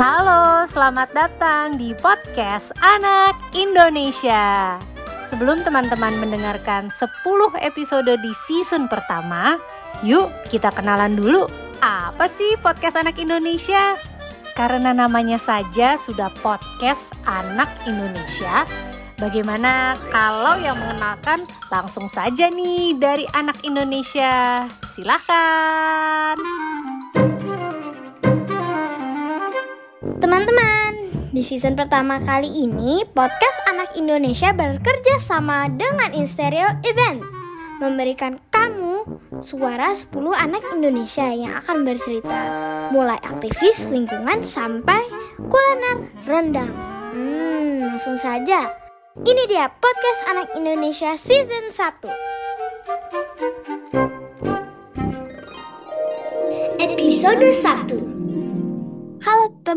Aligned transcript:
Halo, 0.00 0.64
selamat 0.64 1.12
datang 1.12 1.76
di 1.76 1.92
podcast 1.92 2.72
Anak 2.80 3.36
Indonesia. 3.52 4.80
Sebelum 5.28 5.60
teman-teman 5.60 6.16
mendengarkan 6.16 6.88
10 6.88 7.20
episode 7.60 8.08
di 8.08 8.32
season 8.48 8.88
pertama, 8.88 9.60
yuk 10.00 10.32
kita 10.48 10.72
kenalan 10.72 11.20
dulu. 11.20 11.44
Apa 11.84 12.32
sih 12.32 12.56
podcast 12.64 12.96
Anak 12.96 13.20
Indonesia? 13.20 14.00
Karena 14.56 14.96
namanya 14.96 15.36
saja 15.36 16.00
sudah 16.00 16.32
podcast 16.40 17.12
Anak 17.28 17.68
Indonesia, 17.84 18.64
Bagaimana 19.20 20.00
kalau 20.08 20.56
yang 20.56 20.80
mengenalkan 20.80 21.44
langsung 21.68 22.08
saja 22.08 22.48
nih 22.48 22.96
dari 22.96 23.28
anak 23.36 23.60
Indonesia? 23.68 24.64
Silahkan. 24.96 26.69
Teman-teman, 30.20 30.92
di 31.32 31.40
season 31.40 31.72
pertama 31.72 32.20
kali 32.20 32.68
ini 32.68 33.08
podcast 33.16 33.56
Anak 33.64 33.96
Indonesia 33.96 34.52
bekerja 34.52 35.16
sama 35.16 35.64
dengan 35.72 36.12
Instereo 36.12 36.76
Event 36.84 37.24
memberikan 37.80 38.36
kamu 38.52 39.08
suara 39.40 39.96
10 39.96 40.12
anak 40.36 40.60
Indonesia 40.76 41.24
yang 41.32 41.56
akan 41.64 41.88
bercerita 41.88 42.38
mulai 42.92 43.16
aktivis 43.24 43.88
lingkungan 43.88 44.44
sampai 44.44 45.00
kuliner 45.40 46.12
rendang. 46.28 46.68
Hmm, 47.16 47.88
langsung 47.88 48.20
saja 48.20 48.76
ini 49.24 49.48
dia 49.48 49.72
podcast 49.72 50.20
Anak 50.28 50.52
Indonesia 50.52 51.16
season 51.16 51.72
1. 51.72 52.12
Episode 56.76 57.48
1. 57.56 58.09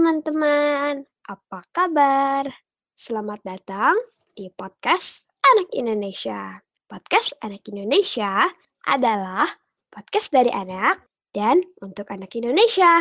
Teman-teman, 0.03 0.99
apa 1.31 1.63
kabar? 1.71 2.43
Selamat 2.91 3.39
datang 3.39 3.95
di 4.35 4.51
podcast 4.51 5.31
Anak 5.55 5.71
Indonesia. 5.71 6.59
Podcast 6.91 7.31
Anak 7.39 7.63
Indonesia 7.71 8.51
adalah 8.83 9.47
podcast 9.87 10.27
dari 10.27 10.51
anak 10.51 11.07
dan 11.31 11.63
untuk 11.79 12.11
anak 12.11 12.35
Indonesia. 12.35 12.99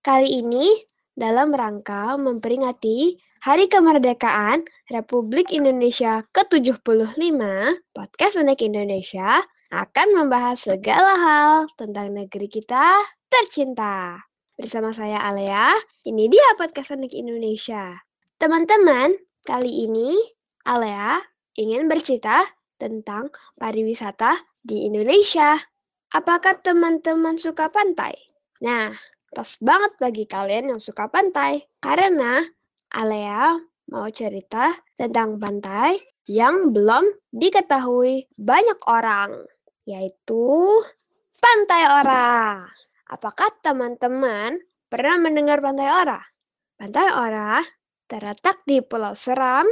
Kali 0.00 0.40
ini 0.40 0.72
dalam 1.12 1.52
rangka 1.52 2.16
memperingati 2.16 3.20
Hari 3.44 3.68
Kemerdekaan 3.68 4.64
Republik 4.88 5.52
Indonesia 5.52 6.24
ke-75, 6.32 7.44
Podcast 7.92 8.40
Anak 8.40 8.64
Indonesia 8.64 9.44
akan 9.68 10.16
membahas 10.16 10.64
segala 10.64 11.12
hal 11.12 11.68
tentang 11.76 12.16
negeri 12.16 12.48
kita 12.48 13.04
tercinta. 13.28 14.27
Bersama 14.58 14.90
saya 14.90 15.22
Alea, 15.22 15.78
ini 16.02 16.26
dia 16.26 16.42
Podcast 16.58 16.90
Anak 16.90 17.14
Indonesia. 17.14 18.02
Teman-teman, 18.42 19.14
kali 19.46 19.86
ini 19.86 20.18
Alea 20.66 21.22
ingin 21.54 21.86
bercerita 21.86 22.42
tentang 22.74 23.30
pariwisata 23.54 24.34
di 24.58 24.90
Indonesia. 24.90 25.54
Apakah 26.10 26.58
teman-teman 26.58 27.38
suka 27.38 27.70
pantai? 27.70 28.18
Nah, 28.58 28.90
Pas 29.28 29.60
banget 29.60 29.92
bagi 30.00 30.24
kalian 30.24 30.72
yang 30.74 30.80
suka 30.80 31.08
pantai. 31.12 31.60
Karena 31.78 32.40
Alea 32.96 33.60
mau 33.92 34.08
cerita 34.08 34.72
tentang 34.96 35.36
pantai 35.36 36.00
yang 36.28 36.72
belum 36.72 37.04
diketahui 37.32 38.28
banyak 38.36 38.80
orang, 38.88 39.44
yaitu 39.84 40.44
Pantai 41.38 41.82
Ora. 41.86 42.66
Apakah 43.08 43.48
teman-teman 43.64 44.60
pernah 44.92 45.16
mendengar 45.16 45.64
Pantai 45.64 45.88
Ora? 45.88 46.20
Pantai 46.76 47.08
Ora 47.08 47.64
terletak 48.04 48.68
di 48.68 48.84
Pulau 48.84 49.16
Seram, 49.16 49.64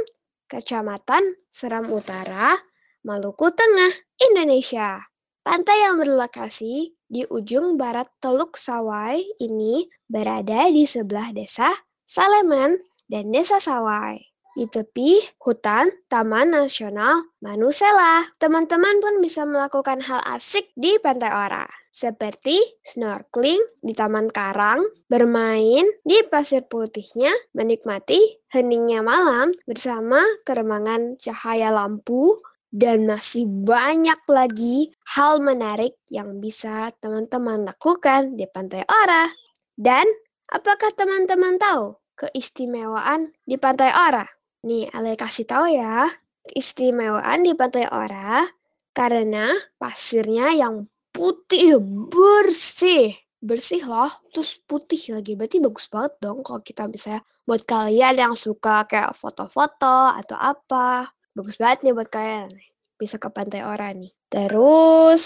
Kecamatan 0.49 1.21
Seram 1.53 1.85
Utara, 1.93 2.57
Maluku 3.05 3.53
Tengah, 3.53 3.93
Indonesia. 4.25 5.05
Pantai 5.45 5.85
yang 5.85 6.01
berlokasi 6.01 6.97
di 7.07 7.23
ujung 7.29 7.79
barat 7.79 8.11
Teluk 8.19 8.59
Sawai 8.59 9.21
ini 9.39 9.87
berada 10.09 10.67
di 10.67 10.83
sebelah 10.83 11.31
desa 11.31 11.71
Saleman 12.03 12.75
dan 13.07 13.31
desa 13.31 13.63
Sawai. 13.63 14.26
Di 14.57 14.65
tepi 14.65 15.21
hutan 15.37 15.85
Taman 16.09 16.49
Nasional 16.49 17.21
Manusela, 17.45 18.25
teman-teman 18.41 18.97
pun 18.97 19.21
bisa 19.21 19.45
melakukan 19.45 20.01
hal 20.01 20.17
asik 20.33 20.73
di 20.73 20.97
Pantai 20.97 21.29
Ora, 21.29 21.61
seperti 21.93 22.57
snorkeling 22.81 23.61
di 23.85 23.93
Taman 23.93 24.33
Karang, 24.33 24.81
bermain 25.05 25.85
di 26.01 26.17
pasir 26.25 26.65
putihnya, 26.65 27.29
menikmati 27.53 28.17
heningnya 28.49 29.05
malam 29.05 29.53
bersama 29.69 30.25
keremangan 30.41 31.21
cahaya 31.21 31.69
lampu 31.69 32.41
dan 32.73 33.05
masih 33.05 33.45
banyak 33.45 34.17
lagi 34.25 34.89
hal 35.05 35.37
menarik 35.37 36.01
yang 36.09 36.41
bisa 36.41 36.89
teman-teman 36.97 37.61
lakukan 37.61 38.33
di 38.33 38.49
Pantai 38.49 38.81
Ora. 38.89 39.29
Dan 39.77 40.09
apakah 40.49 40.89
teman-teman 40.97 41.61
tahu 41.61 41.93
keistimewaan 42.17 43.37
di 43.45 43.61
Pantai 43.61 43.93
Ora? 43.93 44.25
Nih, 44.65 44.89
Ale 44.89 45.13
kasih 45.13 45.45
tahu 45.45 45.69
ya. 45.69 46.09
Keistimewaan 46.47 47.43
di 47.43 47.53
Pantai 47.53 47.85
Ora 47.91 48.47
karena 48.95 49.53
pasirnya 49.77 50.55
yang 50.55 50.87
putih 51.13 51.77
bersih. 52.09 53.13
Bersih 53.37 53.85
loh, 53.85 54.09
terus 54.33 54.57
putih 54.65 54.97
lagi. 55.13 55.37
Berarti 55.37 55.61
bagus 55.61 55.85
banget 55.85 56.17
dong 56.17 56.41
kalau 56.41 56.65
kita 56.65 56.89
bisa 56.89 57.21
buat 57.45 57.61
kalian 57.69 58.17
yang 58.17 58.33
suka 58.33 58.89
kayak 58.89 59.13
foto-foto 59.13 60.09
atau 60.09 60.37
apa 60.39 61.13
bagus 61.37 61.61
banget 61.61 61.85
nih 61.85 61.93
buat 61.93 62.09
kalian. 62.09 62.49
Bisa 62.97 63.21
ke 63.21 63.29
Pantai 63.29 63.61
Ora 63.61 63.93
nih. 63.93 64.09
Terus 64.33 65.25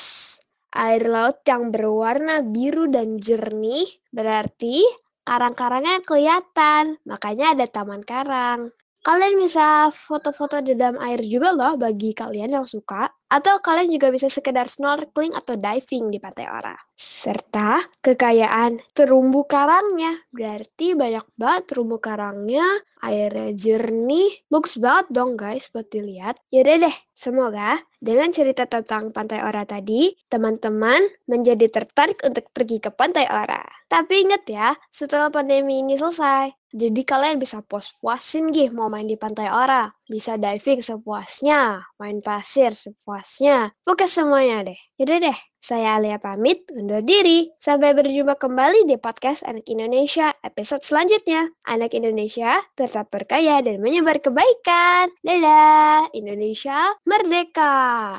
air 0.76 1.08
laut 1.08 1.40
yang 1.48 1.72
berwarna 1.72 2.44
biru 2.44 2.92
dan 2.92 3.16
jernih 3.16 3.88
berarti 4.12 4.84
karang-karangnya 5.24 6.04
kelihatan. 6.04 7.00
Makanya 7.08 7.56
ada 7.56 7.66
taman 7.72 8.04
karang. 8.04 8.76
Kalian 9.02 9.42
bisa 9.42 9.90
foto-foto 9.90 10.62
di 10.62 10.78
dalam 10.78 11.02
air 11.02 11.26
juga 11.26 11.50
loh 11.58 11.74
bagi 11.74 12.14
kalian 12.14 12.54
yang 12.54 12.70
suka. 12.70 13.10
Atau 13.34 13.58
kalian 13.58 13.90
juga 13.90 14.14
bisa 14.14 14.30
sekedar 14.30 14.70
snorkeling 14.70 15.34
atau 15.34 15.58
diving 15.58 16.14
di 16.14 16.22
Pantai 16.22 16.46
Ora. 16.52 16.78
Serta 16.94 17.82
kekayaan 17.98 18.78
terumbu 18.94 19.50
karangnya. 19.50 20.22
Berarti 20.30 20.94
banyak 20.94 21.26
banget 21.34 21.64
terumbu 21.74 21.98
karangnya, 21.98 22.68
airnya 23.02 23.56
jernih. 23.58 24.46
Bagus 24.52 24.78
banget 24.78 25.10
dong 25.16 25.34
guys 25.34 25.72
buat 25.74 25.90
dilihat. 25.90 26.38
Yaudah 26.54 26.92
deh, 26.92 26.96
semoga 27.16 27.82
dengan 27.98 28.30
cerita 28.30 28.70
tentang 28.70 29.10
Pantai 29.10 29.42
Ora 29.42 29.66
tadi, 29.66 30.14
teman-teman 30.30 31.02
menjadi 31.26 31.72
tertarik 31.72 32.22
untuk 32.22 32.52
pergi 32.54 32.78
ke 32.84 32.94
Pantai 32.94 33.26
Ora. 33.32 33.64
Tapi 33.92 34.24
inget 34.24 34.48
ya, 34.48 34.72
setelah 34.88 35.28
pandemi 35.28 35.84
ini 35.84 36.00
selesai, 36.00 36.56
jadi 36.72 37.04
kalian 37.04 37.44
bisa 37.44 37.60
puas-puasin 37.60 38.56
gih 38.56 38.72
mau 38.72 38.88
main 38.88 39.04
di 39.04 39.20
pantai 39.20 39.52
Ora. 39.52 39.92
Bisa 40.08 40.40
diving 40.40 40.80
sepuasnya, 40.80 41.84
main 42.00 42.24
pasir 42.24 42.72
sepuasnya. 42.72 43.76
Pokoknya 43.84 44.08
semuanya 44.08 44.58
deh. 44.72 44.80
Yaudah 44.96 45.20
deh, 45.28 45.38
saya 45.60 46.00
Alia 46.00 46.16
pamit 46.24 46.64
undur 46.72 47.04
diri. 47.04 47.52
Sampai 47.60 47.92
berjumpa 47.92 48.40
kembali 48.40 48.88
di 48.88 48.96
podcast 48.96 49.44
Anak 49.44 49.68
Indonesia 49.68 50.32
episode 50.40 50.88
selanjutnya. 50.88 51.52
Anak 51.68 51.92
Indonesia 51.92 52.64
tetap 52.80 53.12
berkaya 53.12 53.60
dan 53.60 53.84
menyebar 53.84 54.24
kebaikan. 54.24 55.12
Dadah, 55.20 56.08
Indonesia 56.16 56.96
merdeka! 57.04 58.16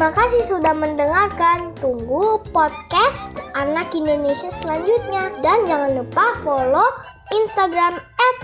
Terima 0.00 0.16
kasih 0.16 0.56
sudah 0.56 0.72
mendengarkan. 0.72 1.76
Tunggu 1.76 2.40
podcast 2.56 3.36
Anak 3.52 3.92
Indonesia 3.92 4.48
selanjutnya. 4.48 5.28
Dan 5.44 5.68
jangan 5.68 5.92
lupa 5.92 6.40
follow 6.40 6.88
Instagram 7.36 8.00
at 8.00 8.36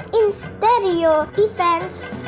Events. 1.41 2.21